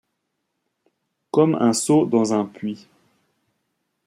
[1.29, 2.87] Comme un seau dans un puits.